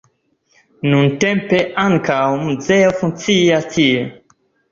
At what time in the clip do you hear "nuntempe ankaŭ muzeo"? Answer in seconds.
0.93-2.97